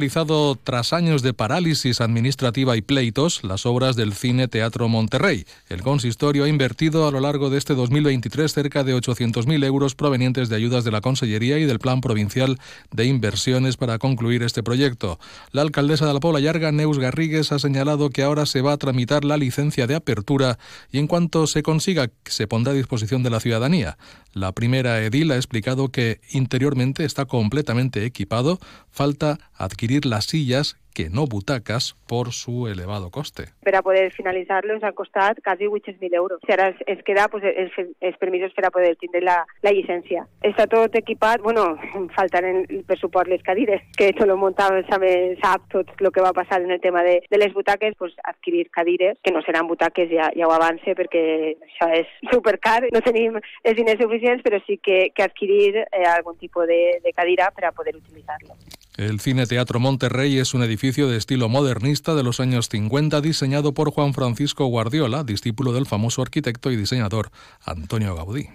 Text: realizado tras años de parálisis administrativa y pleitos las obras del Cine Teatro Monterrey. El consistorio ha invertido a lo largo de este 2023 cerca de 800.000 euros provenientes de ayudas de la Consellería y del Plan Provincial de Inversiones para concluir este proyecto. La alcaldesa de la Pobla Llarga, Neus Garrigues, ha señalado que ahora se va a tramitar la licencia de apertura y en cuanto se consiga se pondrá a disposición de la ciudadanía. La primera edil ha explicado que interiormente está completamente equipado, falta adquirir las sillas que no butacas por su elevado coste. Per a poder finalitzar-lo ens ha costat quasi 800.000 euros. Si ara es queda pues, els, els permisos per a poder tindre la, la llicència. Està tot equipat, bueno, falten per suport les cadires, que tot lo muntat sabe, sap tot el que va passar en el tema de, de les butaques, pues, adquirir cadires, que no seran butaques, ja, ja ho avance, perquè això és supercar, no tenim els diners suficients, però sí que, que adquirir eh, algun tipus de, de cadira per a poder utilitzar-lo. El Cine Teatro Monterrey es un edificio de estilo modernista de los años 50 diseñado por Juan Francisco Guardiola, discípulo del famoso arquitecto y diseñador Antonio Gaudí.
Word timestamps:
realizado 0.00 0.56
tras 0.56 0.94
años 0.94 1.20
de 1.20 1.34
parálisis 1.34 2.00
administrativa 2.00 2.74
y 2.74 2.80
pleitos 2.80 3.44
las 3.44 3.66
obras 3.66 3.96
del 3.96 4.14
Cine 4.14 4.48
Teatro 4.48 4.88
Monterrey. 4.88 5.44
El 5.68 5.82
consistorio 5.82 6.44
ha 6.44 6.48
invertido 6.48 7.06
a 7.06 7.10
lo 7.10 7.20
largo 7.20 7.50
de 7.50 7.58
este 7.58 7.74
2023 7.74 8.50
cerca 8.50 8.82
de 8.82 8.96
800.000 8.96 9.62
euros 9.62 9.94
provenientes 9.94 10.48
de 10.48 10.56
ayudas 10.56 10.84
de 10.84 10.90
la 10.90 11.02
Consellería 11.02 11.58
y 11.58 11.66
del 11.66 11.80
Plan 11.80 12.00
Provincial 12.00 12.58
de 12.90 13.04
Inversiones 13.04 13.76
para 13.76 13.98
concluir 13.98 14.42
este 14.42 14.62
proyecto. 14.62 15.20
La 15.52 15.60
alcaldesa 15.60 16.06
de 16.06 16.14
la 16.14 16.20
Pobla 16.20 16.40
Llarga, 16.40 16.72
Neus 16.72 16.98
Garrigues, 16.98 17.52
ha 17.52 17.58
señalado 17.58 18.08
que 18.08 18.22
ahora 18.22 18.46
se 18.46 18.62
va 18.62 18.72
a 18.72 18.78
tramitar 18.78 19.26
la 19.26 19.36
licencia 19.36 19.86
de 19.86 19.96
apertura 19.96 20.58
y 20.90 20.96
en 20.96 21.08
cuanto 21.08 21.46
se 21.46 21.62
consiga 21.62 22.08
se 22.24 22.46
pondrá 22.46 22.72
a 22.72 22.76
disposición 22.76 23.22
de 23.22 23.28
la 23.28 23.40
ciudadanía. 23.40 23.98
La 24.32 24.52
primera 24.52 25.04
edil 25.04 25.30
ha 25.32 25.36
explicado 25.36 25.88
que 25.88 26.20
interiormente 26.30 27.04
está 27.04 27.26
completamente 27.26 28.06
equipado, 28.06 28.60
falta 28.90 29.38
adquirir 29.54 29.89
las 30.04 30.26
sillas 30.26 30.76
que 30.94 31.08
no 31.08 31.26
butacas 31.26 31.96
por 32.06 32.32
su 32.32 32.66
elevado 32.66 33.10
coste. 33.10 33.44
Per 33.62 33.76
a 33.76 33.82
poder 33.82 34.12
finalitzar-lo 34.12 34.74
ens 34.74 34.84
ha 34.84 34.92
costat 34.92 35.38
quasi 35.42 35.66
800.000 35.66 36.14
euros. 36.14 36.40
Si 36.44 36.52
ara 36.52 36.74
es 36.86 37.02
queda 37.04 37.28
pues, 37.28 37.44
els, 37.44 37.72
els 38.00 38.16
permisos 38.18 38.52
per 38.54 38.66
a 38.66 38.70
poder 38.74 38.96
tindre 38.98 39.22
la, 39.22 39.38
la 39.62 39.72
llicència. 39.72 40.26
Està 40.42 40.66
tot 40.70 40.94
equipat, 40.98 41.40
bueno, 41.42 41.76
falten 42.16 42.66
per 42.86 42.98
suport 42.98 43.30
les 43.30 43.42
cadires, 43.46 43.82
que 43.96 44.10
tot 44.18 44.28
lo 44.28 44.36
muntat 44.40 44.90
sabe, 44.90 45.38
sap 45.42 45.68
tot 45.72 45.94
el 46.00 46.10
que 46.10 46.24
va 46.24 46.34
passar 46.36 46.60
en 46.62 46.74
el 46.74 46.80
tema 46.80 47.02
de, 47.06 47.20
de 47.30 47.38
les 47.38 47.54
butaques, 47.54 47.94
pues, 47.98 48.14
adquirir 48.24 48.70
cadires, 48.70 49.18
que 49.22 49.32
no 49.32 49.42
seran 49.42 49.68
butaques, 49.70 50.10
ja, 50.10 50.30
ja 50.36 50.48
ho 50.48 50.54
avance, 50.54 50.96
perquè 50.98 51.24
això 51.54 51.90
és 52.02 52.10
supercar, 52.32 52.82
no 52.90 53.04
tenim 53.06 53.38
els 53.38 53.76
diners 53.78 54.02
suficients, 54.02 54.42
però 54.42 54.60
sí 54.66 54.80
que, 54.82 55.10
que 55.14 55.24
adquirir 55.24 55.84
eh, 55.86 56.06
algun 56.10 56.38
tipus 56.38 56.66
de, 56.66 56.98
de 57.04 57.14
cadira 57.14 57.50
per 57.54 57.68
a 57.68 57.72
poder 57.72 57.96
utilitzar-lo. 57.96 58.58
El 58.96 59.20
Cine 59.20 59.46
Teatro 59.46 59.80
Monterrey 59.80 60.38
es 60.38 60.52
un 60.52 60.62
edificio 60.62 61.08
de 61.08 61.16
estilo 61.16 61.48
modernista 61.48 62.14
de 62.14 62.22
los 62.22 62.40
años 62.40 62.68
50 62.68 63.20
diseñado 63.20 63.72
por 63.72 63.90
Juan 63.92 64.14
Francisco 64.14 64.66
Guardiola, 64.66 65.24
discípulo 65.24 65.72
del 65.72 65.86
famoso 65.86 66.22
arquitecto 66.22 66.70
y 66.70 66.76
diseñador 66.76 67.30
Antonio 67.64 68.14
Gaudí. 68.14 68.48